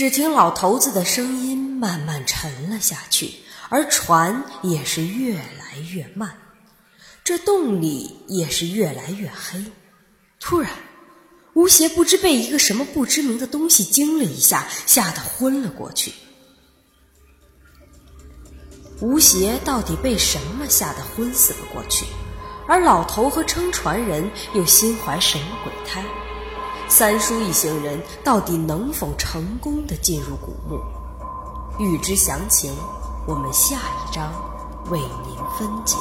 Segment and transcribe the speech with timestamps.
[0.00, 3.34] 只听老头子的声音慢慢沉了下去，
[3.68, 6.38] 而船也是越来越慢，
[7.22, 9.62] 这洞里也是越来越黑。
[10.40, 10.72] 突然，
[11.52, 16.14] 吴邪不知被一个什么不知名的东西惊了一下，吓得昏了过去。
[19.02, 22.06] 吴邪到底被什么吓得昏死了过去？
[22.66, 26.02] 而老头和撑船人又心怀什么鬼胎？
[26.90, 30.82] 三叔一行人到底能否成功的进入古墓？
[31.78, 32.74] 欲知详情，
[33.28, 34.32] 我们下一章
[34.90, 35.96] 为您分解。